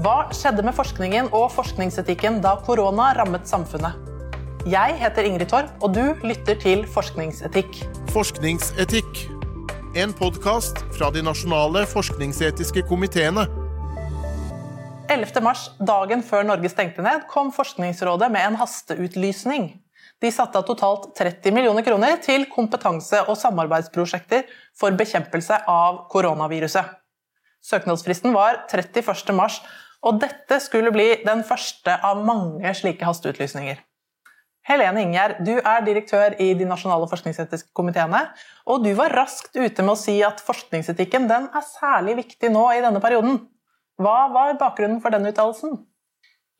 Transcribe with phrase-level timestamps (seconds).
[0.00, 3.98] Hva skjedde med forskningen og forskningsetikken da korona rammet samfunnet?
[4.70, 7.82] Jeg heter Ingrid Torp, og du lytter til Forskningsetikk.
[8.14, 9.18] Forskningsetikk.
[10.00, 13.44] En podkast fra de nasjonale forskningsetiske komiteene.
[15.12, 15.42] 11.
[15.44, 19.68] mars, dagen før Norge stengte ned, kom Forskningsrådet med en hasteutlysning.
[20.24, 24.48] De satte av totalt 30 millioner kroner til kompetanse- og samarbeidsprosjekter
[24.80, 26.96] for bekjempelse av koronaviruset.
[27.60, 29.34] Søknadsfristen var 31.
[29.36, 29.60] mars,
[30.06, 33.80] og dette skulle bli den første av mange slike hasteutlysninger.
[34.70, 38.26] Helene Ingjerd, du er direktør i de nasjonale forskningsetiske komiteene.
[38.70, 42.82] Og du var raskt ute med å si at forskningsetikken er særlig viktig nå i
[42.84, 43.40] denne perioden.
[44.00, 45.80] Hva var bakgrunnen for den uttalelsen?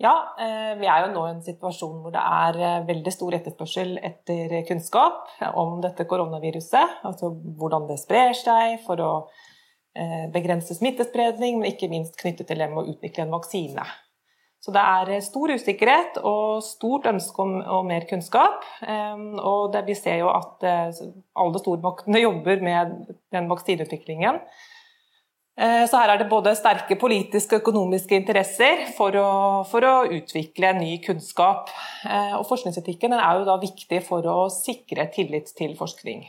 [0.01, 3.37] Ja, eh, vi er jo nå i en situasjon hvor det er eh, veldig stor
[3.37, 5.29] etterspørsel etter kunnskap
[5.61, 7.03] om dette koronaviruset.
[7.05, 9.11] Altså hvordan det sprer seg, for å
[10.31, 13.85] begrense smittespredning, men ikke minst knyttet til det med å utvikle en vaksine.
[14.61, 18.67] Så det er eh, stor usikkerhet og stort ønske om, om mer kunnskap.
[18.85, 22.99] Eh, og det, vi ser jo at alle stormaktene jobber med
[23.35, 24.45] den vaksineutviklingen.
[25.61, 29.31] Så her er det både sterke politiske og økonomiske interesser for å,
[29.69, 31.69] for å utvikle ny kunnskap.
[32.39, 36.23] Og forskningsetikken er jo da viktig for å sikre tillit til forskning.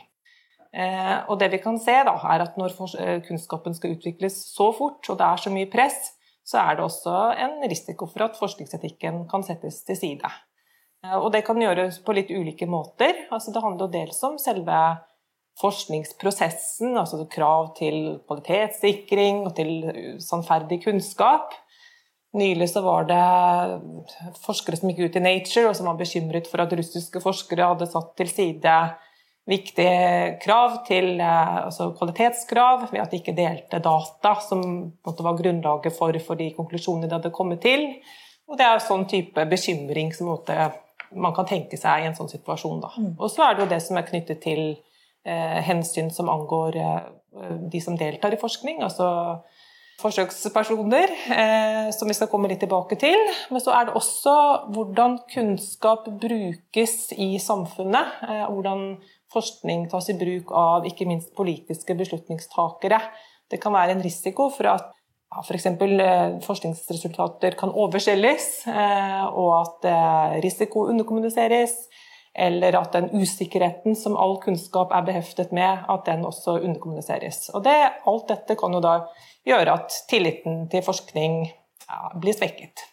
[0.72, 4.70] Eh, og det vi kan se da, er at Når eh, kunnskapen skal utvikles så
[4.72, 8.38] fort, og det er så mye press, så er det også en risiko for at
[8.40, 10.32] forskningsetikken kan settes til side.
[11.04, 13.26] Eh, og Det kan gjøres på litt ulike måter.
[13.30, 14.78] Altså det handler dels om selve
[15.60, 21.52] forskningsprosessen, altså krav til kvalitetssikring og til sannferdig kunnskap.
[22.32, 26.64] Nylig så var det forskere som gikk ut i Nature og som var bekymret for
[26.64, 28.76] at russiske forskere hadde satt til side
[29.48, 34.62] viktige krav til eh, altså kvalitetskrav ved at de ikke delte data som
[35.02, 37.88] var grunnlaget for, for, de konklusjonene de hadde kommet til.
[38.48, 40.30] Og det er en sånn type bekymring som
[41.12, 42.82] man kan tenke seg i en sånn situasjon.
[42.82, 43.12] Mm.
[43.18, 44.62] Og så er det jo det som er knyttet til
[45.26, 47.02] eh, hensyn som angår eh,
[47.72, 48.82] de som deltar i forskning.
[48.82, 49.42] altså
[50.02, 53.18] forsøkspersoner, eh, som vi skal komme litt tilbake til.
[53.50, 54.36] Men så er det også
[54.74, 58.22] hvordan kunnskap brukes i samfunnet.
[58.26, 58.96] Eh, hvordan
[59.32, 63.00] forskning tas i bruk av ikke minst politiske beslutningstakere.
[63.50, 64.92] Det kan være en risiko for at
[65.32, 65.66] ja, f.eks.
[65.80, 71.76] For eh, forskningsresultater kan overselges, eh, og at eh, risiko underkommuniseres.
[72.32, 77.50] Eller at den usikkerheten som all kunnskap er beheftet med, at den også underkommuniseres.
[77.52, 77.76] Og det,
[78.08, 78.94] alt dette kan jo da
[79.44, 82.86] gjøre at tilliten til forskning ja, blir svekket.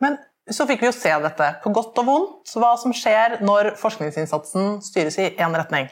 [0.00, 0.16] Men
[0.50, 4.76] så fikk vi jo se dette, på godt og vondt, hva som skjer når forskningsinnsatsen
[4.84, 5.88] styres i én retning.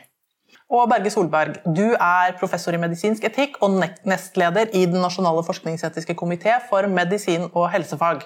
[0.70, 3.76] Og Berge Solberg, du er professor i medisinsk etikk og
[4.08, 8.22] nestleder i Den nasjonale forskningsetiske komité for medisin og helsefag.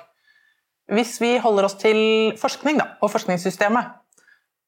[0.93, 1.99] Hvis vi holder oss til
[2.41, 3.91] forskning da, og forskningssystemet,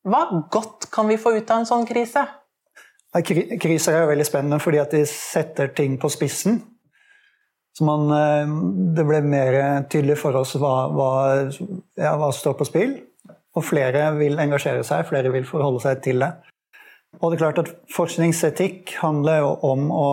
[0.09, 2.25] hva godt kan vi få ut av en sånn krise?
[3.11, 6.61] Kriser er jo veldig spennende fordi de setter ting på spissen.
[7.81, 8.51] Så man, eh,
[8.93, 9.55] det ble mer
[9.89, 11.13] tydelig for oss hva, hva,
[11.97, 12.91] ja, hva står på spill.
[13.57, 16.29] Og flere vil engasjere seg, flere vil forholde seg til det.
[17.23, 20.11] Og det er klart at forskningsetikk handler jo om å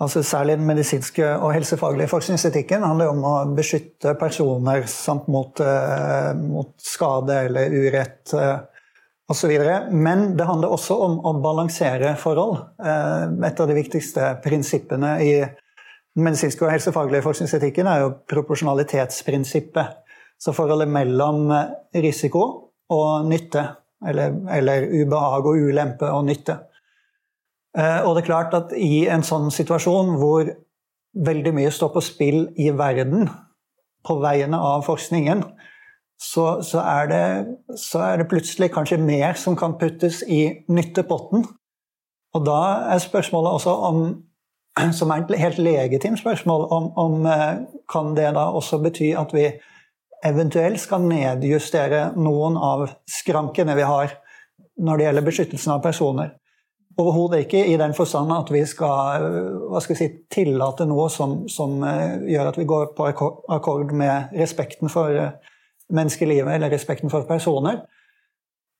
[0.00, 6.30] altså Særlig den medisinske og helsefaglige forskningsetikken handler om å beskytte personer samt mot, uh,
[6.40, 8.62] mot skade eller urett uh,
[9.28, 9.52] osv.
[9.92, 12.62] Men det handler også om å balansere forhold.
[12.80, 15.34] Et av de viktigste prinsippene i
[16.16, 19.98] den medisinske og helsefaglige forskningsetikken er jo proporsjonalitetsprinsippet.
[20.40, 22.42] Så forholdet mellom eh, risiko
[22.90, 23.66] og nytte,
[24.08, 26.56] eller, eller ubehag og ulempe og nytte.
[27.78, 30.50] Eh, og det er klart at i en sånn situasjon hvor
[31.14, 33.28] veldig mye står på spill i verden
[34.06, 35.44] på vegne av forskningen,
[36.20, 37.24] så, så, er det,
[37.80, 41.46] så, er det, plutselig kanskje mer som kan puttes i nyttepotten.
[42.36, 42.60] Og da
[42.92, 44.02] er spørsmålet også om
[44.98, 49.34] som er et helt legitimt spørsmål, om, om, eh, kan det da også bety at
[49.34, 49.48] vi
[50.24, 54.12] eventuelt skal nedjustere noen av skrankene vi har
[54.80, 56.34] når det gjelder beskyttelsen av personer.
[57.00, 59.24] Overhodet ikke i den forstand at vi skal,
[59.80, 63.08] skal si, tillate noe som, som, eh, gjør at vi går på
[63.48, 65.56] akkord med respekten for eh,
[65.90, 67.82] menneskelivet eller respekten for personer.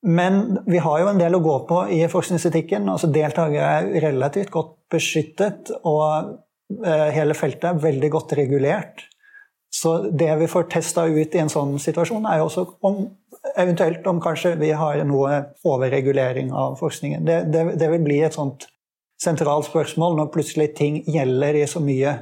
[0.06, 2.88] Men vi har jo en del å gå på i forskningsetikken.
[2.88, 6.38] altså Deltakere er relativt godt beskyttet, og
[6.87, 9.05] eh, hele feltet er veldig godt regulert.
[9.70, 13.05] Så det vi får testa ut i en sånn situasjon, er jo også om,
[13.55, 17.26] eventuelt om kanskje vi har noe overregulering av forskningen.
[17.26, 18.67] Det, det, det vil bli et sånt
[19.20, 22.17] sentralt spørsmål når plutselig ting gjelder i så mye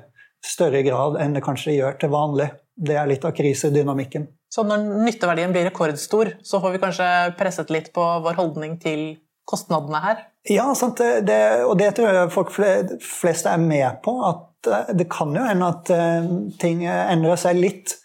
[0.44, 2.50] større grad enn det kanskje gjør til vanlig.
[2.74, 4.26] Det er litt av krisedynamikken.
[4.48, 7.08] Så når nytteverdien blir rekordstor, så får vi kanskje
[7.38, 9.18] presset litt på vår holdning til
[9.48, 10.24] kostnadene her?
[10.48, 11.00] Ja, sant?
[11.00, 14.14] Det, og det tror jeg folk flest er med på.
[14.24, 16.28] At eh, det kan jo hende at eh,
[16.60, 17.96] ting endrer seg litt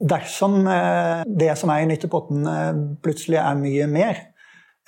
[0.00, 2.48] dersom eh, det som er i nyttepotten
[3.04, 4.26] plutselig er mye mer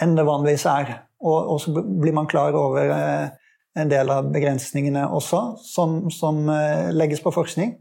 [0.00, 0.96] enn det vanligvis er.
[1.22, 6.40] Og, og så blir man klar over en del av begrensningene også, som, som
[6.90, 7.76] legges på forskning.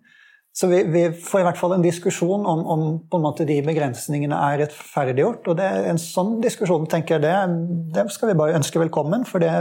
[0.54, 3.62] Så vi, vi, får i hvert fall en diskusjon om, om på en måte de
[3.64, 5.48] begrensningene er rettferdiggjort.
[5.48, 7.36] Og det, en sånn diskusjon tenker jeg, det,
[7.96, 9.52] det skal vi bare ønske velkommen, for det,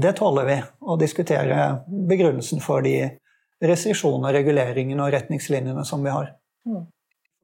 [0.00, 0.58] det tåler vi.
[0.80, 1.66] Å diskutere
[2.08, 2.96] begrunnelsen for de
[3.64, 6.32] restriksjonene, reguleringene og retningslinjene som vi har.
[6.68, 6.86] Mm.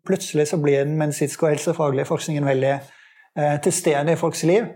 [0.08, 4.69] Plutselig så blir den medisinske og helsefaglige forskningen veldig eh, til stede i folks liv.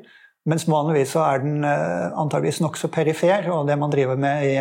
[0.49, 4.55] Mens vanligvis så er den eh, antageligvis nokså perifer, og det man driver med i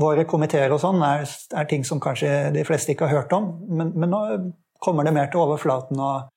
[0.00, 1.24] våre komiteer og sånn er,
[1.56, 3.50] er, ting som kanskje de fleste ikke har hørt om.
[3.68, 4.22] Men, men, nå
[4.84, 6.28] kommer det mer til overflaten, og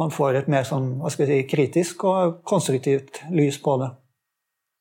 [0.00, 3.90] man får et mer sånn, hva skal si, kritisk og konstruktivt lys på det.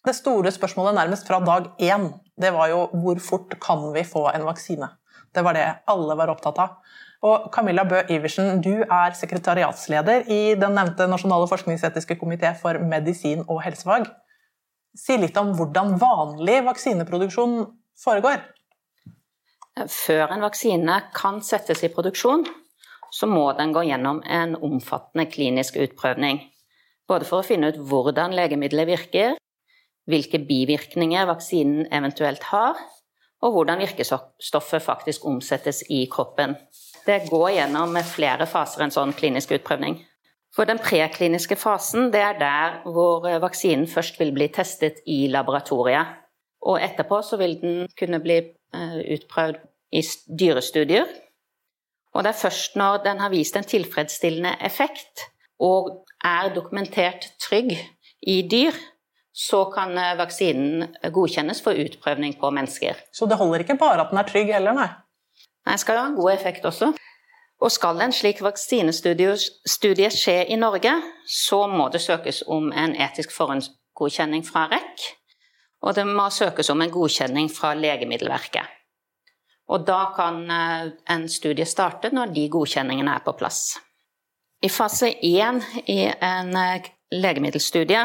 [0.03, 2.11] Det store spørsmålet nærmest fra dag én
[2.41, 4.89] det var jo hvor fort kan vi få en vaksine?
[5.33, 6.79] Det var det alle var opptatt av.
[7.23, 13.45] Og Camilla Bø Iversen, du er sekretariatsleder i den nevnte Nasjonale forskningsetiske komité for medisin
[13.47, 14.09] og helsefag.
[14.97, 17.55] Si litt om hvordan vanlig vaksineproduksjon
[17.99, 18.41] foregår?
[19.89, 22.45] Før en vaksine kan settes i produksjon,
[23.13, 26.41] så må den gå gjennom en omfattende klinisk utprøvning.
[27.09, 29.35] Både for å finne ut hvordan legemiddelet virker,
[30.09, 32.79] hvilke bivirkninger vaksinen eventuelt har,
[33.43, 36.55] og hvordan virkestoffet faktisk omsettes i kroppen.
[37.05, 39.99] Det går gjennom flere faser en sånn klinisk utprøvning.
[40.53, 46.22] For den prekliniske fasen det er der hvor vaksinen først vil bli testet i laboratoriet.
[46.63, 49.59] Og etterpå så vil den kunne bli eh, utprøvd
[49.93, 50.01] i
[50.39, 51.09] dyrestudier.
[52.13, 55.27] Og det er først når den har vist en tilfredsstillende effekt
[55.59, 57.73] og er dokumentert trygg
[58.27, 58.75] i dyr,
[59.33, 62.99] så kan eh, vaksinen godkjennes for utprøvning på mennesker.
[63.13, 64.91] Så det holder ikke bare at den er trygg heller, nei?
[65.63, 66.93] Nei, den skal ha en god effekt også.
[67.63, 70.91] Og skal en slik vaksinestudie skje i Norge,
[71.27, 75.13] så må det søkes om en etisk forhåndsgodkjenning fra REC
[75.83, 78.79] og det må søkes om en godkjenning fra Legemiddelverket.
[79.71, 83.77] Og da kan eh, en studie starte når de godkjenningene er på plass.
[84.63, 85.59] I fase én
[85.91, 88.03] i en eh, legemiddelstudie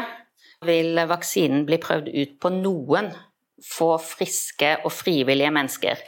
[0.67, 3.11] vil vaksinen bli prøvd ut på noen
[3.63, 5.99] få friske og frivillige mennesker.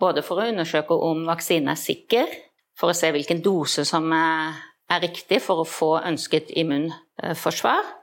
[0.00, 2.28] Både for å undersøke om vaksinen er sikker,
[2.76, 7.99] for å se hvilken dose som er riktig for å få ønsket immunforsvar,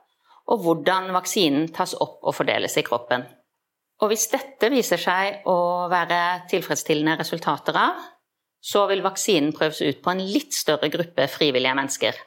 [0.48, 3.26] og hvordan vaksinen tas opp og fordeles i kroppen.
[4.02, 8.00] Og hvis dette viser seg å være tilfredsstillende resultater av,
[8.62, 12.18] så vil vaksinen prøves ut på en litt større gruppe frivillige mennesker.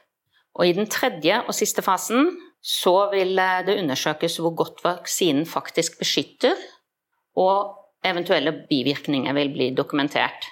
[0.59, 5.97] Og i den tredje og siste fasen så vil det undersøkes hvor godt vaksinen faktisk
[6.01, 6.57] beskytter,
[7.39, 10.49] og eventuelle bivirkninger vil bli dokumentert.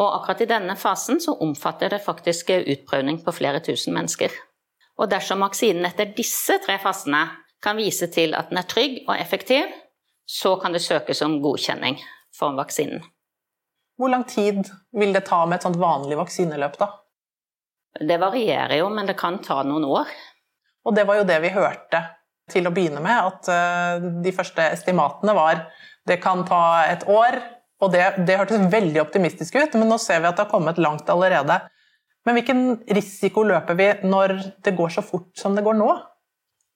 [0.00, 4.30] Og akkurat i denne fasen så omfatter det faktisk utprøvning på flere tusen mennesker.
[5.00, 7.22] Og dersom vaksinen etter disse tre fasene
[7.64, 9.68] kan vise til at den er trygg og effektiv,
[10.28, 11.98] så kan det søkes om godkjenning
[12.36, 13.02] for vaksinen.
[14.00, 16.88] Hvor lang tid vil det ta med et sånt vanlig vaksineløp, da?
[18.00, 20.08] Det varierer jo, men det kan ta noen år.
[20.86, 22.00] Og det var jo det vi hørte
[22.50, 25.66] til å begynne med, at eh, de første estimatene var
[26.08, 27.40] det kan ta et år.
[27.80, 30.80] Og det, det hørtes veldig optimistisk ut, men nå ser vi at det har kommet
[30.80, 31.58] langt allerede.
[32.26, 32.62] Men hvilken
[32.92, 34.34] risiko løper vi når
[34.64, 35.90] det går så fort som det går nå?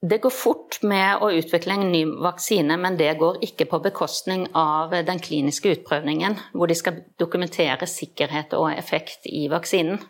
[0.05, 4.43] Det går fort med å utvikle en ny vaksine, men det går ikke på bekostning
[4.57, 10.01] av den kliniske utprøvningen, hvor de skal dokumentere sikkerhet og effekt i vaksinen.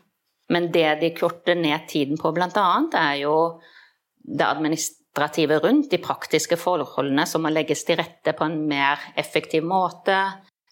[0.51, 2.65] Men det de korter ned tiden på bl.a.,
[2.99, 3.35] er jo
[4.25, 9.63] det administrative rundt, de praktiske forholdene som må legges til rette på en mer effektiv
[9.65, 10.17] måte.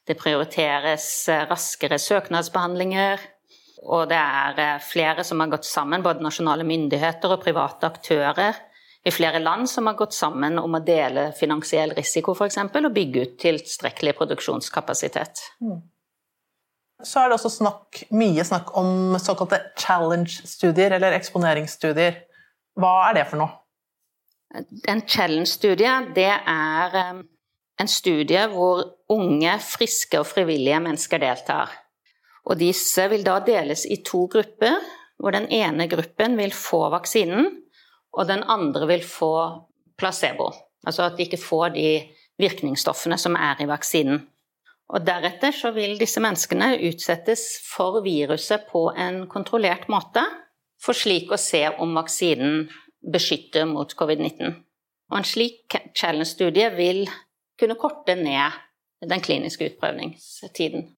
[0.03, 1.07] Det prioriteres
[1.47, 3.23] raskere søknadsbehandlinger
[3.83, 8.61] og det er eh, flere som har gått sammen, både nasjonale myndigheter og private aktører
[9.03, 12.61] i flere land som har gått sammen om å dele finansiell risiko f.eks.
[12.63, 15.41] og bygge ut tilstrekkelig produksjonskapasitet.
[15.63, 15.81] Mm.
[17.03, 22.21] Så er det også snakk, mye snakk om såkalte challenge-studier, eller eksponeringsstudier.
[22.79, 23.59] Hva er det for noe?
[24.87, 27.23] En challenge-studie det er eh,
[27.83, 31.73] en studie hvor unge, friske og frivillige mennesker deltar.
[32.43, 34.81] Og disse vil da deles i to grupper,
[35.19, 37.47] hvor den ene gruppen vil få vaksinen,
[38.13, 39.33] og den andre vil få
[39.97, 40.51] placebo.
[40.85, 41.87] Altså at de ikke får de
[42.41, 44.25] virkningsstoffene som er i vaksinen.
[44.93, 50.25] Og deretter så vil disse menneskene utsettes for viruset på en kontrollert måte,
[50.83, 52.67] for slik å se om vaksinen
[53.13, 54.51] beskytter mot covid-19.
[55.11, 57.05] Og en slik challenge-studie vil
[57.59, 58.59] kunne korte ned
[59.07, 60.91] den kliniske utprøvningstiden.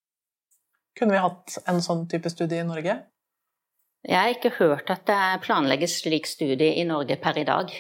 [1.00, 2.96] Kunne vi hatt en sånn type studie i Norge?
[4.06, 7.72] Jeg har ikke hørt at det planlegges slik studie i Norge per i dag.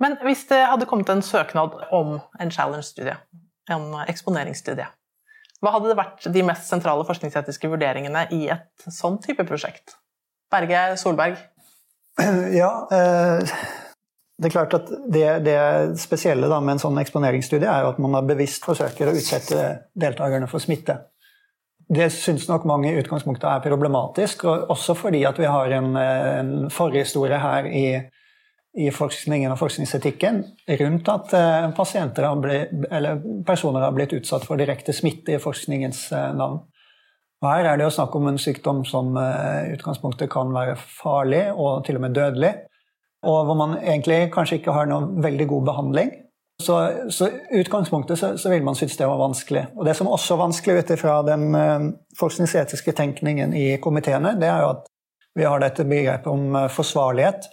[0.00, 3.18] Men hvis det hadde kommet en søknad om en challenge-studie,
[3.70, 4.88] en eksponeringsstudie,
[5.60, 9.98] hva hadde det vært de mest sentrale forskningsetiske vurderingene i et sånn type prosjekt?
[10.50, 11.38] Berge Solberg?
[12.56, 13.52] Ja, eh,
[14.40, 15.60] det er klart at det, det
[16.00, 20.64] spesielle med en sånn eksponeringsstudie er jo at man bevisst forsøker å utsette deltakerne for
[20.64, 20.96] smitte.
[21.90, 25.96] Det syns nok mange i utgangspunktet er problematisk, og også fordi at vi har en,
[25.96, 27.84] en forhistorie her i
[28.78, 30.42] i forskningen og forskningsetikken
[30.80, 36.04] rundt at eh, pasienter blitt, eller personer har blitt utsatt for direkte smitte i forskningens
[36.14, 36.60] eh, navn.
[37.40, 41.46] Og her er det jo snakk om en sykdom som i utgangspunktet kan være farlig
[41.54, 42.50] og til og med dødelig.
[43.24, 46.10] Og hvor man egentlig kanskje ikke har noen veldig god behandling.
[46.60, 46.76] Så,
[47.14, 49.66] så utgangspunktet så, så, vil man synes det var vanskelig.
[49.76, 51.86] Og det som også er vanskelig ut ifra den uh,
[52.18, 54.90] forskningsetiske tenkningen i komiteene, det er jo at
[55.38, 57.48] vi har dette begrepet om uh, forsvarlighet.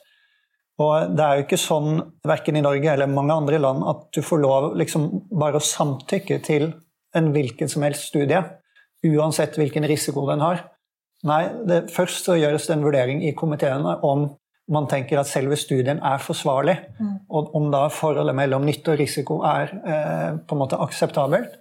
[0.83, 4.21] Og det er jo ikke sånn, verken i Norge eller mange andre land, at du
[4.25, 6.69] får lov liksom bare å samtykke til
[7.17, 8.43] en hvilken som helst studie,
[9.07, 10.67] uansett hvilken risiko den har.
[11.25, 14.27] Nei, det, først så gjøres det en vurdering i komiteene om
[14.71, 17.13] man tenker at selve studien er forsvarlig, mm.
[17.29, 21.55] og om da forholdet mellom nytte og risiko er eh, på en måte akseptabelt.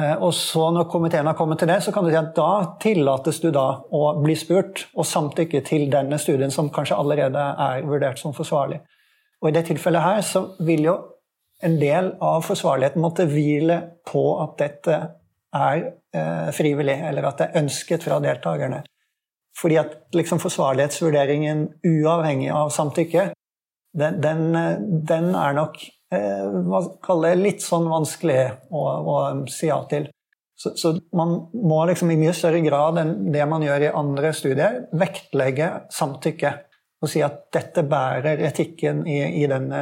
[0.00, 2.76] Eh, og så Når komiteen har kommet til det, så kan du si at da
[2.82, 7.84] tillates du da å bli spurt og samtykke til denne studien som kanskje allerede er
[7.86, 8.80] vurdert som forsvarlig.
[9.42, 10.96] Og I det tilfellet her så vil jo
[11.64, 13.78] en del av forsvarligheten måtte hvile
[14.08, 14.96] på at dette
[15.54, 15.84] er
[16.16, 18.82] eh, frivillig, eller at det er ønsket fra deltakerne.
[19.58, 23.28] Fordi at liksom forsvarlighetsvurderingen uavhengig av samtykke,
[23.94, 24.48] den, den,
[25.06, 25.78] den er nok
[26.14, 29.16] Eh, litt sånn vanskelig å, å
[29.50, 30.08] si ja til.
[30.54, 34.30] Så, så, man må liksom i mye større grad enn det man gjør i andre
[34.36, 36.52] studier, vektlegge samtykke.
[37.02, 39.80] Og si at dette bærer etikken i, i denne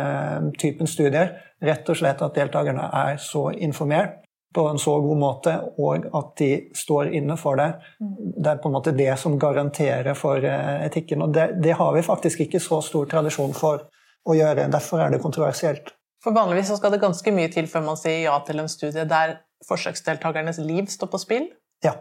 [0.58, 1.36] typen studier.
[1.62, 4.22] Rett og slett at deltakerne er så informert
[4.54, 7.70] på en så god måte, og at de står inne for det.
[8.00, 11.24] Det er på en måte det som garanterer for eh, etikken.
[11.24, 13.86] Og det, det har vi faktisk ikke så stor tradisjon for
[14.28, 14.68] å gjøre.
[14.72, 15.94] Derfor er det kontroversielt.
[16.22, 19.06] For Vanligvis så skal det ganske mye til før man sier ja til en studie
[19.10, 21.48] der forsøksdeltakernes liv står på spill?
[21.84, 21.96] Ja.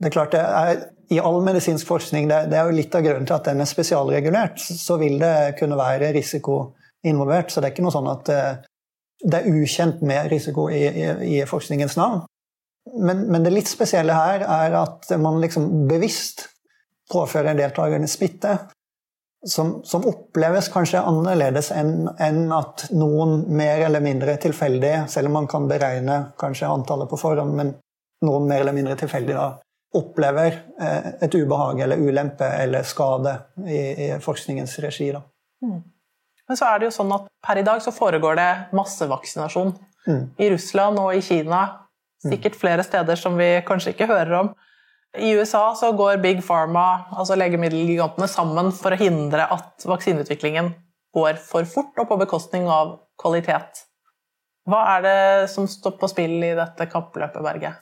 [0.00, 0.80] Det er klart det er,
[1.14, 3.68] I all medisinsk forskning det, det er jo litt av grunnen til at den er
[3.70, 4.58] spesialregulert.
[4.58, 6.72] Så vil det kunne være risiko
[7.06, 7.52] involvert.
[7.52, 8.52] Så det er ikke noe sånn at eh,
[9.22, 12.24] det er ukjent med risiko i, i, i forskningens navn.
[12.98, 16.48] Men, men, det litt spesielle her er at man liksom bevisst
[17.12, 18.56] påfører deltakerne smitte
[19.46, 25.38] som, som, oppleves kanskje annerledes enn en at noen mer eller mindre tilfeldig, selv om
[25.40, 27.74] man kan beregne kanskje antallet på forhånd, men
[28.26, 29.48] noen mer eller mindre tilfeldig da,
[29.98, 33.34] opplever eh, et ubehag eller ulempe eller skade
[33.66, 35.10] i, i forskningens regi.
[35.12, 35.22] Da.
[35.66, 35.82] Mm.
[36.52, 39.70] Men så er det jo sånn at per i dag så foregår det massevaksinasjon
[40.04, 40.24] mm.
[40.36, 41.62] i Russland og i Kina.
[42.20, 44.50] Sikkert flere steder som vi kanskje ikke hører om.
[45.16, 50.68] I USA så går Big Pharma, altså legemiddelgigantene, sammen for å hindre at vaksineutviklingen
[51.16, 53.86] går for fort og på bekostning av kvalitet.
[54.68, 55.18] Hva er det
[55.56, 57.72] som står på spill i dette kappløpet, Berge?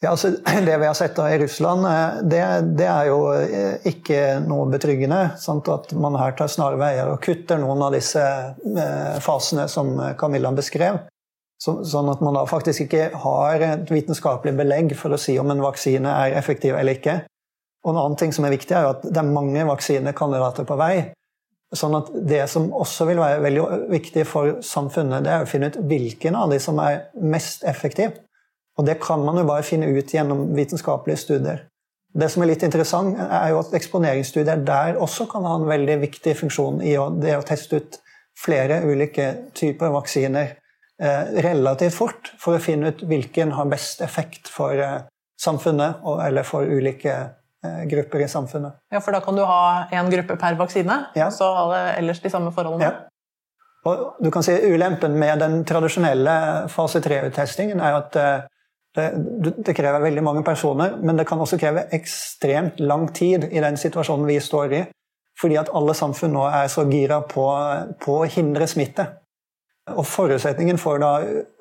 [0.00, 0.30] Ja, altså,
[0.66, 2.42] det vi har sett da i Russland, eh, det,
[2.78, 5.22] det, er jo eh, ikke noe betryggende.
[5.42, 5.68] Sant?
[5.68, 11.02] At man her tar snarveier og kutter noen av disse eh, fasene som Camilla beskrev.
[11.58, 15.50] Så, sånn at man da faktisk ikke har et vitenskapelig belegg for å si om
[15.50, 17.16] en vaksine er effektiv eller ikke.
[17.82, 20.76] Og en annen ting som er viktig, er jo at det er mange vaksinekandidater på
[20.78, 20.92] vei.
[21.74, 25.72] Sånn at Det som også vil være veldig viktig for samfunnet, det er å finne
[25.72, 28.14] ut hvilken av de som er mest effektiv.
[28.78, 31.64] Og det kan man jo bare finne ut gjennom vitenskapelige studier.
[32.18, 35.98] Det som er litt interessant, er jo at eksponeringsstudier der også kan ha en veldig
[36.06, 37.98] viktig funksjon i det å teste ut
[38.38, 40.54] flere ulike typer vaksiner
[41.02, 45.04] Eh, relativt fort for å finne ut hvilken har best effekt for eh,
[45.38, 48.80] samfunnet eller for ulike eh, grupper i samfunnet.
[48.90, 51.28] Ja, For da kan du ha én gruppe per vaksine, ja.
[51.28, 52.90] og så alle ellers de samme forholdene?
[52.90, 53.06] Ja.
[53.86, 56.34] Og du kan si Ulempen med den tradisjonelle
[56.74, 58.18] fase 3-uttestingen er at
[58.96, 59.08] det,
[59.66, 63.76] det, krever veldig mange personer, men det kan også kreve ekstremt lang tid i den
[63.76, 64.84] situasjonen vi står i.
[65.38, 67.44] Fordi at alle samfunn nå er så gira på,
[68.02, 69.04] på å hindre smitte.
[69.94, 71.12] Og Forutsetningen for da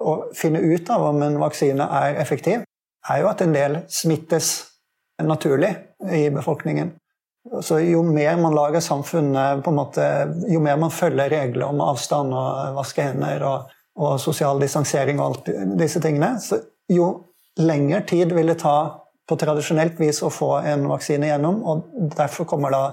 [0.02, 2.64] å finne ut av om en vaksine er effektiv,
[3.08, 4.50] er jo at en del smittes
[5.24, 5.76] naturlig
[6.12, 6.96] i befolkningen.
[7.64, 10.08] Så Jo mer man lager samfunnet på en måte,
[10.50, 15.26] Jo mer man følger regler om avstand og vaske hender og, og sosial distansering og
[15.30, 16.36] alt disse tingene,
[16.90, 17.08] jo
[17.60, 21.60] lengre tid vil det ta på tradisjonelt vis å få en vaksine gjennom.
[21.68, 21.84] og
[22.16, 22.84] Derfor kommer da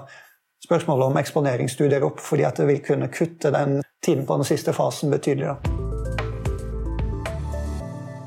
[0.65, 4.73] spørsmålet om eksponeringsstudier opp, fordi at det vil kunne kutte den tiden på den siste
[4.75, 5.53] fasen betydelig.
[5.53, 5.57] Da.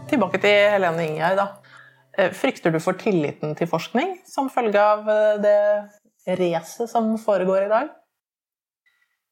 [0.08, 1.36] Tilbake til Helene Ingjerd.
[1.36, 1.48] da.
[2.18, 7.66] Eh, frykter du for tilliten til forskning som følge av eh, det racet som foregår
[7.66, 7.88] i dag?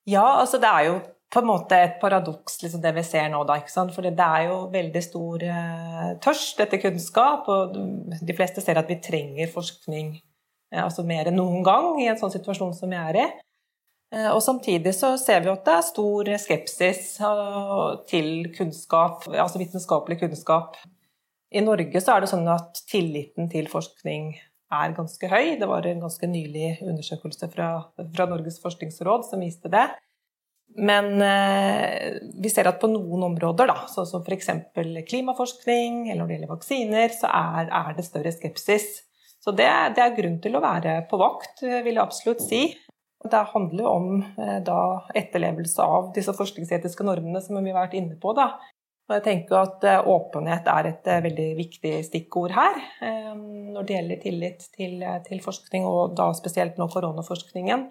[0.06, 1.00] Ja, altså det er jo
[1.36, 3.42] på en måte et paradoks liksom det vi ser nå.
[3.68, 8.88] For det er jo veldig stor eh, tørst etter kunnskap, og de fleste ser at
[8.88, 13.00] vi trenger forskning eh, altså mer enn noen gang i en sånn situasjon som vi
[13.00, 13.26] er i.
[14.14, 19.60] Eh, og samtidig så ser vi at det er stor skepsis eh, til kunnskap, altså
[19.60, 20.80] vitenskapelig kunnskap.
[21.52, 24.32] I Norge så er det sånn at tilliten til forskning
[24.72, 25.58] er ganske høy.
[25.60, 29.84] Det var en ganske nylig undersøkelse fra, fra Norges forskningsråd som viste det.
[30.76, 34.50] Men eh, vi ser at på noen områder, da, sånn som f.eks.
[35.08, 38.88] klimaforskning eller når det gjelder vaksiner, så er, er det større skepsis.
[39.40, 42.62] Så det, det, er grunn til å være på vakt, vil jeg absolutt si.
[43.26, 44.80] Det handler om eh, da,
[45.16, 48.34] etterlevelse av disse forskningsetiske normene som vi har vært inne på.
[48.36, 48.52] Da.
[49.06, 53.86] Og jeg tenker at eh, Åpenhet er et eh, veldig viktig stikkord her eh, når
[53.86, 57.86] det gjelder tillit til, eh, til forskning, og da spesielt nå koronaforskningen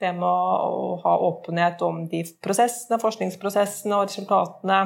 [0.00, 4.80] det med å ha åpenhet om de prosessene, forskningsprosessene og resultatene.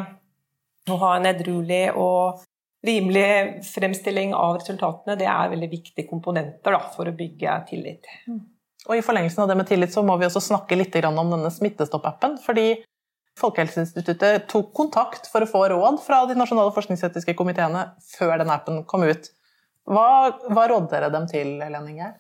[0.91, 2.41] Å ha en edruelig og
[2.83, 8.09] rimelig fremstilling av resultatene, det er veldig viktige komponenter da, for å bygge tillit.
[8.27, 8.41] Mm.
[8.89, 11.53] Og I forlengelsen av det med tillit så må vi også snakke litt om denne
[11.55, 12.41] Smittestopp-appen.
[12.43, 12.83] fordi
[13.41, 17.87] Folkehelseinstituttet tok kontakt for å få råd fra de nasjonale forskningsetiske komiteene
[18.19, 19.31] før den appen kom ut.
[19.89, 22.19] Hva, hva rådde dere dem til, Ingjerd?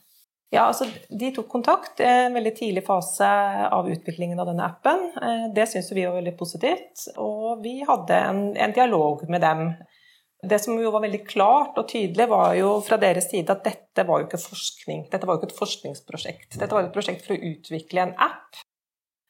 [0.53, 3.29] Ja, altså, De tok kontakt i en veldig tidlig fase
[3.73, 5.07] av utviklingen av denne appen.
[5.17, 9.71] Eh, det syns vi var veldig positivt, og vi hadde en, en, dialog med dem.
[10.43, 14.05] Det som jo var veldig klart og tydelig, var jo fra deres side at dette
[14.05, 15.07] var jo ikke forskning.
[15.13, 16.59] Dette var jo ikke et forskningsprosjekt.
[16.59, 18.61] Dette var et prosjekt for å utvikle en app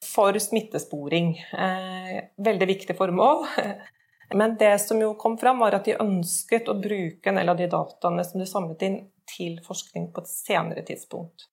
[0.03, 1.37] for smittesporing.
[1.55, 2.17] Eh,
[2.51, 3.45] veldig viktig formål.
[4.33, 7.57] Men det som jo kom fram, var at de ønsket å bruke en del av
[7.59, 9.01] de dataene som de samlet inn,
[9.33, 11.45] til forskning på et senere tidspunkt.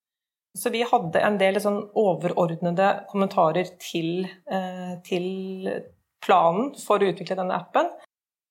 [0.58, 5.26] Så vi hadde en del sånn overordnede kommentarer til, eh, til,
[6.20, 7.86] planen for å utvikle denne appen.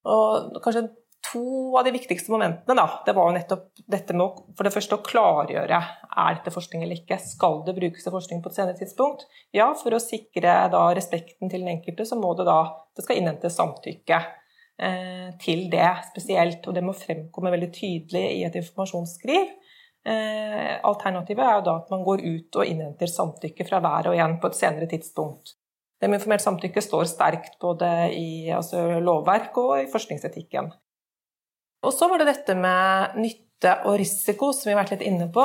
[0.09, 0.87] Og kanskje
[1.25, 4.73] to av de viktigste momentene da, det var jo nettopp dette med å, for det
[4.73, 7.19] første å klargjøre er dette forskning eller ikke.
[7.21, 9.27] Skal det brukes til forskning på et senere tidspunkt?
[9.55, 12.59] Ja, for å sikre da respekten til den enkelte, så må det da
[12.97, 16.65] det skal innhentes samtykke eh, til det spesielt.
[16.65, 19.53] Og det må fremkomme veldig tydelig i et informasjonsskriv.
[20.09, 24.19] Eh, alternativet er jo da at man går ut og innhenter samtykke fra hver og
[24.19, 25.57] en på et senere tidspunkt.
[25.99, 30.71] Det med informert samtykke står sterkt både i altså, lovverk og i forskningsetikken.
[31.85, 35.27] Og så var det dette med nytte og risiko, som vi har vært litt inne
[35.31, 35.43] på.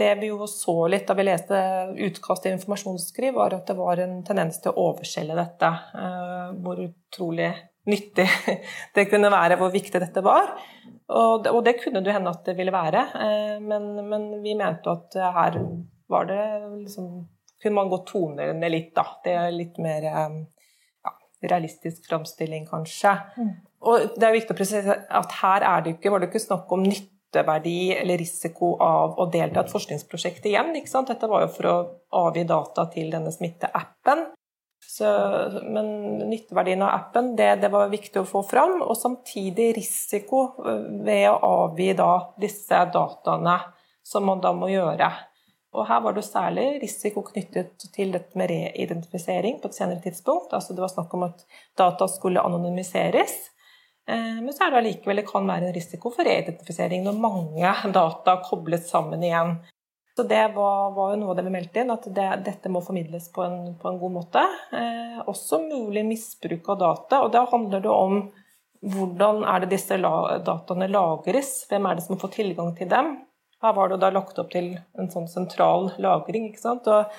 [0.00, 1.60] Det vi jo så litt da vi leste
[2.08, 5.70] utkast til informasjonsskriv, var at det var en tendens til å overskjelle dette.
[5.96, 7.50] Eh, hvor utrolig
[7.88, 8.28] nyttig
[8.96, 10.54] det kunne være, hvor viktig dette var.
[11.08, 15.60] Og det, kunne det hende at det ville være, eh, men, vi mente at her
[16.08, 16.44] var det
[16.84, 17.26] liksom
[17.58, 19.02] Kunne man gått tonene ned litt, da.
[19.24, 20.28] Det er litt mer ja,
[21.42, 23.16] realistisk framstilling, kanskje.
[23.34, 23.48] Mm.
[23.86, 26.72] Og det er viktig å presisere at her er det ikke, var det ikke snakk
[26.74, 30.72] om nytteverdi eller risiko av å delta i et forskningsprosjekt igjen.
[30.74, 31.76] Dette var jo for å
[32.24, 34.26] avgi data til denne smitteappen.
[35.74, 35.88] men
[36.30, 41.28] nytteverdien av appen det, det, var viktig å få fram, og samtidig risiko øh, ved
[41.30, 43.58] å avgi da disse dataene
[44.02, 45.10] som man da må gjøre.
[45.76, 50.54] Og her var det særlig risiko knyttet til dette med reidentifisering på et senere tidspunkt.
[50.56, 51.44] Altså det var snakk om at
[51.78, 53.36] data skulle anonymiseres.
[54.08, 57.74] Eh, men så er det allikevel det kan være en risiko for reidentifisering når mange
[57.98, 59.58] data kobles sammen igjen.
[60.18, 62.80] Så det var, var jo noe av det vi meldte inn, at det, dette må
[62.82, 64.42] formidles på en, på en god måte.
[64.74, 68.24] Eh, også mulig misbruk av data, og da handler det om
[68.82, 73.14] hvordan er det disse dataene lagres, hvem er det som får tilgang til dem.
[73.62, 76.48] Her var det da lagt opp til en sånn sentral lagring.
[76.50, 76.86] ikke sant?
[76.90, 77.10] Og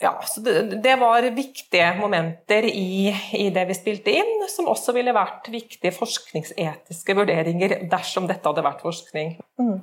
[0.00, 4.94] ja, så det, det, var viktige momenter i, i, det vi spilte inn, som også
[4.96, 9.34] ville vært viktige forskningsetiske vurderinger dersom dette hadde vært forskning.
[9.60, 9.76] Mm.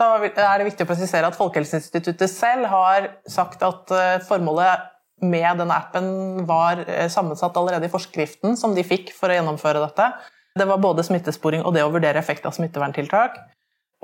[0.00, 4.88] Da er det viktig å presisere at Folkehelseinstituttet selv har sagt at eh, formålet
[5.22, 6.08] med denne appen
[6.48, 10.08] var eh, sammensatt allerede i forskriften som de fikk for å gjennomføre dette.
[10.56, 13.38] Det var både smittesporing og det å vurdere effekt av smitteverntiltak.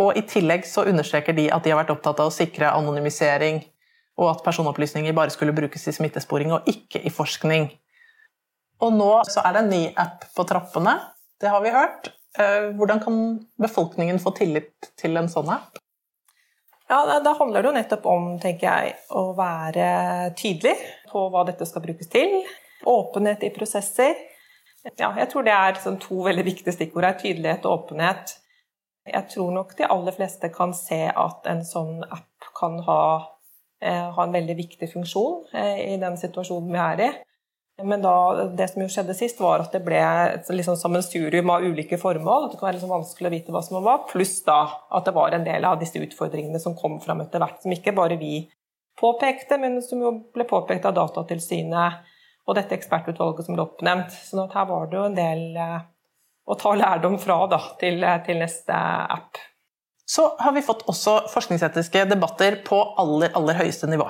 [0.01, 3.65] Og I tillegg så understreker de at de har vært opptatt av å sikre anonymisering,
[4.21, 7.71] og at personopplysninger bare skulle brukes i smittesporing og ikke i forskning.
[8.85, 10.99] Og nå så er det en ny app på trappene,
[11.41, 12.13] det har vi hørt.
[12.39, 13.21] Eh, hvordan kan
[13.61, 15.81] befolkningen få tillit til en sånn app?
[16.91, 20.75] Ja, Da handler det jo nettopp om tenker jeg, å være tydelig
[21.11, 22.41] på hva dette skal brukes til.
[22.87, 24.17] Åpenhet i prosesser.
[24.99, 27.19] Ja, jeg tror det er sånn to veldig viktige stikkord her.
[27.21, 28.35] Tydelighet og åpenhet.
[29.07, 33.03] Jeg tror nok de aller fleste kan se at en sånn app kan ha,
[33.89, 37.11] ha en veldig viktig funksjon eh, i den situasjonen vi er i.
[37.85, 38.15] Men da,
[38.57, 42.51] det som jo skjedde sist, var at det ble et liksom sammensurium av ulike formål.
[42.51, 44.61] Det kan være liksom vanskelig å vite hva som var, pluss da
[44.93, 47.97] at det var en del av disse utfordringene som kom fram etter hvert, som ikke
[47.97, 48.43] bare vi
[49.01, 52.11] påpekte, men som jo ble påpekt av Datatilsynet
[52.49, 54.13] og dette ekspertutvalget som ble oppnevnt.
[54.13, 55.79] Så her var det jo en del eh,
[56.51, 58.77] å ta lærdom fra da, til, til neste
[59.17, 59.41] app.
[60.11, 64.09] Så har vi fått også forskningsetiske debatter på aller, aller høyeste nivå.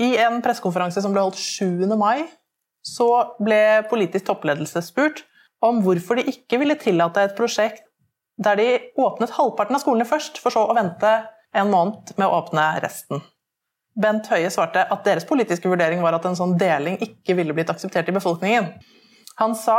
[0.00, 1.86] I en pressekonferanse som ble holdt 7.
[1.96, 2.26] mai,
[2.84, 3.08] så
[3.40, 5.22] ble politisk toppledelse spurt
[5.62, 7.84] om hvorfor de ikke ville tillate et prosjekt
[8.42, 8.68] der de
[8.98, 11.10] åpnet halvparten av skolene først, for så å vente
[11.54, 13.20] en måned med å åpne resten.
[13.92, 17.70] Bent Høie svarte at deres politiske vurdering var at en sånn deling ikke ville blitt
[17.70, 18.70] akseptert i befolkningen.
[19.40, 19.78] Han sa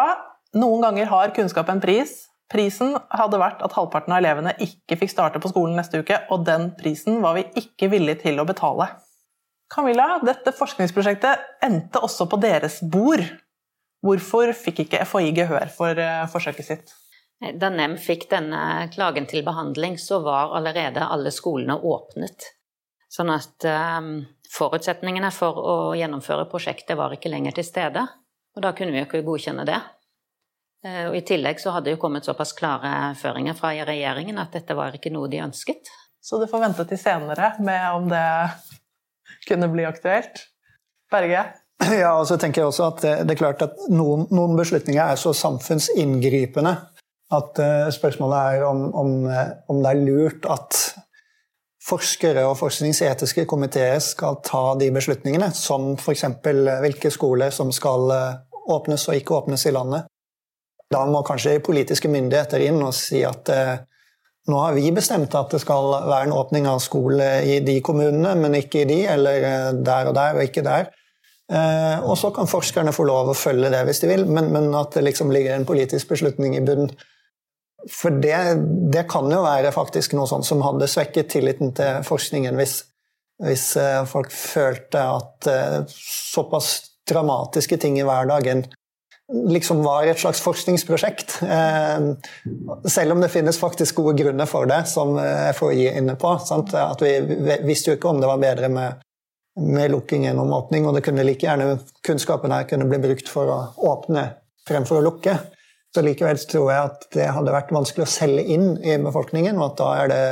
[0.54, 2.14] noen ganger har kunnskap en pris.
[2.54, 6.46] Prisen hadde vært at halvparten av elevene ikke fikk starte på skolen neste uke, og
[6.46, 8.92] den prisen var vi ikke villige til å betale.
[9.74, 13.24] Camilla, dette forskningsprosjektet endte også på deres bord.
[14.06, 16.94] Hvorfor fikk ikke FHI gehør for eh, forsøket sitt?
[17.60, 22.52] Da NEM fikk denne klagen til behandling, så var allerede alle skolene åpnet.
[23.12, 24.14] Sånn at um,
[24.54, 28.06] forutsetningene for å gjennomføre prosjektet var ikke lenger til stede.
[28.54, 29.82] Og da kunne vi jo ikke godkjenne det.
[30.84, 34.56] Uh, og I tillegg så hadde det jo kommet såpass klare føringer fra regjeringen at
[34.56, 35.88] dette var ikke noe de ønsket.
[36.24, 38.24] Så du får vente til senere med om det
[39.48, 40.48] kunne bli aktuelt?
[41.12, 41.44] Berge?
[42.04, 45.20] Ja, og så tenker jeg også at det, er klart at noen, noen, beslutninger er
[45.20, 46.72] så samfunnsinngripende
[47.34, 50.80] at uh, spørsmålet er om, om, eh, om, det er lurt at
[51.84, 56.28] forskere og forskningsetiske komiteer skal ta de beslutningene, som f.eks.
[56.86, 58.14] hvilke skoler som skal
[58.72, 60.08] åpnes og ikke åpnes i landet.
[60.94, 63.82] Da må kanskje politiske myndigheter inn og si at uh,
[64.52, 68.34] nå har vi bestemt at det skal være en åpning av skole i de kommunene,
[68.36, 70.90] men ikke i de, eller eh, der og der og ikke der.
[71.52, 74.68] Eh, og så kan forskerne få lov å følge det hvis de vil, men, men
[74.76, 76.92] at det liksom ligger en politisk beslutning i bunnen.
[77.92, 78.36] For det,
[78.92, 82.78] det, kan jo være faktisk noe sånt som hadde svekket tilliten til forskningen hvis,
[83.44, 85.52] hvis eh, folk følte at
[85.92, 86.76] såpass
[87.08, 88.64] dramatiske ting i hverdagen
[89.32, 91.40] liksom var et slags forskningsprosjekt.
[91.42, 92.10] Eh,
[92.90, 95.16] selv om det finnes faktisk gode grunner for det, som
[95.56, 96.36] FHI er inne på.
[96.44, 96.74] Sant?
[96.76, 97.16] At vi
[97.64, 99.04] visste jo ikke om det var bedre med,
[99.60, 103.32] med lukking enn om åpning, og det kunne like gjerne kunnskapen her kunne bli brukt
[103.32, 103.60] for å
[103.94, 104.30] åpne
[104.68, 105.38] fremfor å lukke.
[105.94, 109.72] Så likevel tror jeg at det hadde vært vanskelig å selge inn i befolkningen, og
[109.72, 110.24] at da er det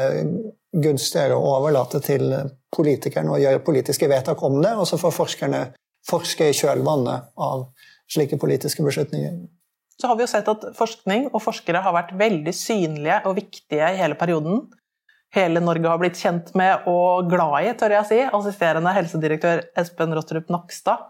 [0.72, 2.32] gunstigere å overlate til
[2.74, 5.62] politikerne å gjøre politiske vedtak om det, og så får forskerne
[6.08, 7.68] forske i kjølvannet av
[8.12, 9.40] slike politiske beslutninger.
[10.02, 13.92] Så har vi jo sett at forskning og forskere har vært veldig synlige og viktige
[13.94, 14.64] i hele perioden.
[15.36, 20.16] Hele Norge har blitt kjent med og glad i, tør jeg si, assisterende helsedirektør Espen
[20.18, 21.06] Rostrup Nakstad,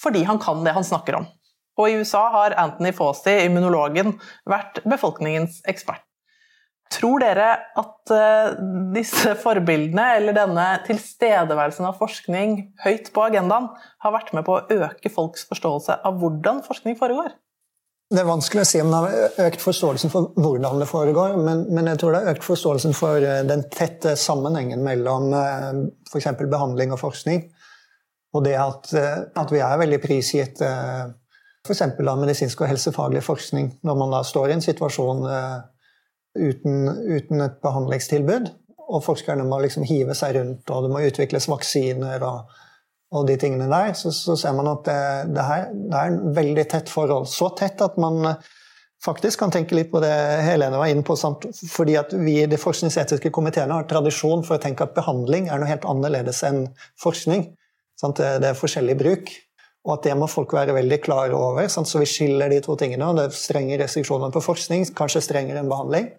[0.00, 1.26] fordi han kan det han snakker om.
[1.80, 4.14] Og i USA har Anthony Fauci, immunologen,
[4.48, 6.04] vært befolkningens ekspert.
[6.92, 7.46] Tror dere
[7.78, 8.58] at uh,
[8.92, 13.70] disse forbildene, eller denne tilstedeværelsen av forskning høyt på agendaen,
[14.04, 17.32] har vært med på å øke folks forståelse av hvordan forskning foregår?
[18.12, 21.64] Det er vanskelig å si om det har økt forståelsen for hvordan det foregår, men,
[21.72, 25.72] men jeg tror det har økt forståelsen for eh, den tette sammenhengen mellom uh,
[26.10, 26.28] f.eks.
[26.42, 27.46] behandling og forskning.
[28.36, 28.92] Og det at,
[29.36, 31.82] at vi er veldig prisgitt f.eks.
[32.00, 35.20] medisinsk og helsefaglig forskning når man da står i en situasjon
[36.38, 38.50] uten, uten, et behandlingstilbud.
[38.92, 42.50] Og forskerne må liksom hive seg rundt, og det må utvikles vaksiner og,
[43.14, 43.92] og de tingene der.
[43.98, 44.98] Så, så ser man at det,
[45.36, 47.30] det, her, det er en veldig tett forhold.
[47.30, 48.50] Så tett at man eh,
[49.04, 50.12] faktisk kan tenke litt på det
[50.46, 51.16] Helene var inne på.
[51.20, 51.46] Sant?
[51.72, 55.62] Fordi at vi i de forskningsetiske komiteene har tradisjon for å tenke at behandling er
[55.62, 56.66] noe helt annerledes enn
[57.00, 57.48] forskning.
[58.00, 58.20] Sant?
[58.20, 59.32] Det er forskjellig bruk.
[59.82, 61.66] Og at det må folk være veldig klare over.
[61.70, 61.90] Sant?
[61.90, 63.08] Så vi skiller de to tingene.
[63.08, 66.12] og Det er strenge restriksjoner på forskning, kanskje strengere enn behandling.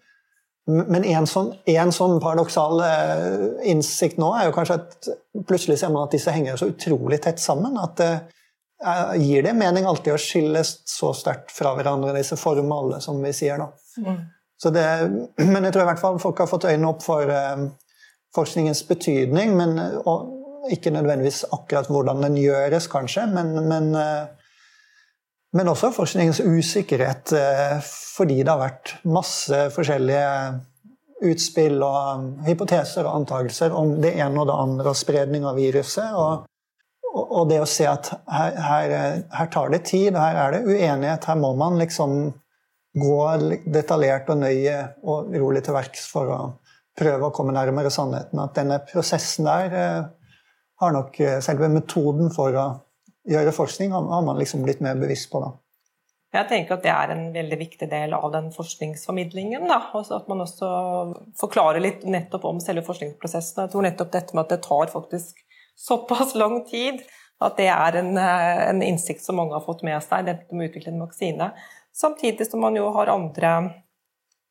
[0.68, 5.10] Men en sånn, en sånn paradoksal eh, innsikt nå er jo kanskje at
[5.50, 7.76] plutselig ser man at disse henger så utrolig tett sammen.
[7.80, 13.02] at det eh, gir det mening alltid å skilles så sterkt fra hverandre, disse formale,
[13.04, 13.68] som vi sier nå.
[14.04, 14.22] Mm.
[14.64, 14.88] Det,
[15.44, 17.66] men jeg tror i hvert fall folk har fått øynene opp for eh,
[18.36, 19.76] forskningens betydning, men,
[20.08, 23.92] og ikke nødvendigvis akkurat hvordan den gjøres, kanskje, men, men
[25.54, 27.76] men også forskningens usikkerhet, eh,
[28.16, 30.30] fordi det har vært masse forskjellige
[31.30, 36.16] utspill og hypoteser og antakelser om det ene og det andre og spredning av viruset.
[36.18, 36.48] Og,
[37.22, 38.96] og det å se at her, her,
[39.30, 41.30] her, tar det tid, her er det uenighet.
[41.30, 42.18] Her må man liksom
[42.98, 43.22] gå
[43.78, 46.42] detaljert og nøye og rolig til verks for å
[46.98, 48.42] prøve å komme nærmere sannheten.
[48.42, 50.12] At denne prosessen der eh,
[50.82, 52.70] har nok eh, selve metoden for å
[53.30, 55.42] gjøre forskning, har man liksom blitt mer bevisst på.
[55.44, 55.54] da.
[56.34, 59.68] Jeg tenker at det er en veldig viktig del av den forskningsformidlingen.
[59.70, 59.80] Da.
[59.94, 60.70] Også at man også
[61.38, 63.68] forklarer litt nettopp om selve forskningsprosessen.
[63.68, 65.44] Jeg tror nettopp dette med at det tar faktisk
[65.78, 67.04] såpass lang tid,
[67.44, 70.72] at det er en, en innsikt som mange har fått med seg, dette med å
[70.72, 71.52] utvikle en vaksine.
[71.94, 73.54] Samtidig som man jo har andre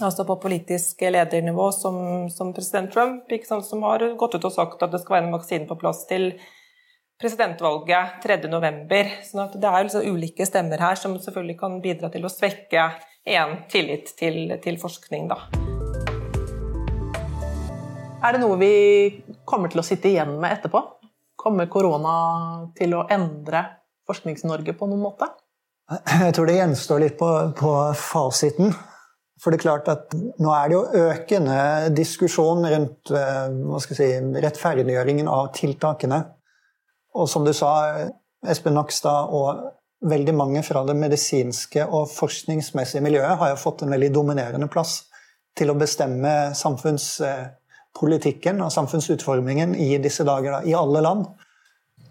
[0.06, 1.96] altså på politisk ledernivå, som,
[2.30, 3.30] som president Trump,
[3.64, 6.32] som har gått ut og sagt at det skal være en vaksine på plass til
[7.22, 9.12] presidentvalget 3.11.
[9.28, 12.88] Sånn at det er liksom ulike stemmer her som selvfølgelig kan bidra til å svekke
[13.28, 15.30] én tillit til, til forskning.
[15.30, 15.38] Da.
[18.22, 18.74] Er det noe vi
[19.46, 20.82] kommer til å sitte igjen med etterpå?
[21.42, 22.16] Kommer korona
[22.78, 23.64] til å endre
[24.06, 25.26] Forsknings-Norge på noen måte?
[25.90, 28.70] Jeg tror det gjenstår litt på, på fasiten.
[29.42, 31.56] For det er klart at nå er det jo økende
[31.96, 34.06] diskusjon rundt eh, si,
[34.44, 36.20] rettferdiggjøringen av tiltakene.
[37.18, 37.72] Og som du sa,
[38.48, 39.64] Espen Nakstad og
[40.02, 45.04] veldig mange fra det medisinske og forskningsmessige miljøet har jo fått en veldig dominerende plass
[45.58, 51.26] til å bestemme samfunnspolitikken og samfunnsutformingen i disse dager, da, i alle land.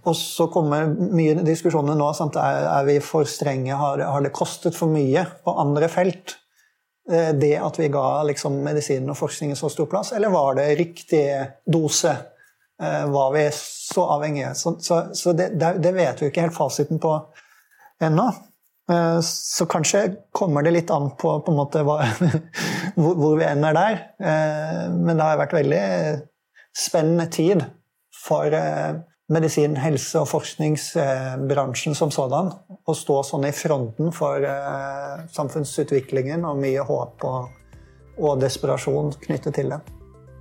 [0.01, 2.07] Og så kommer mye diskusjoner nå.
[2.17, 2.35] Sant?
[2.41, 3.75] Er, vi for strenge?
[3.77, 6.40] Har, har, det kostet for mye på andre felt?
[7.11, 10.75] Eh, det at vi ga liksom, medisinen og forskningen så stor plass, eller var det
[10.79, 11.25] riktig
[11.65, 12.13] dose?
[12.81, 14.53] Eh, var vi så avhengige.
[14.55, 17.13] Så, så, så det, det, vet vi ikke helt fasiten på
[18.01, 18.29] ennå.
[18.91, 21.99] Eh, så kanskje kommer det litt an på, på måte, hva,
[22.95, 24.01] hvor vi ender der.
[24.95, 25.85] Men det har vært veldig
[26.77, 27.65] spennende tid
[28.15, 28.55] for
[29.31, 32.51] medisin-, helse- og forskningsbransjen som sådan.
[32.85, 34.43] Å stå sånn i fronten for
[35.35, 37.49] samfunnsutviklingen og mye håp og,
[38.19, 39.81] og desperasjon knyttet til det.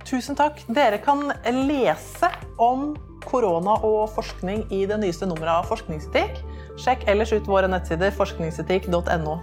[0.07, 0.63] Tusen takk.
[0.73, 1.27] Dere kan
[1.67, 6.41] lese om korona og forskning i det nyeste nummeret av Forskningsetikk.
[6.81, 9.35] Sjekk ellers ut våre nettsider forskningsetikk.no.